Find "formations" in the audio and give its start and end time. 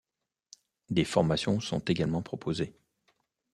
1.05-1.59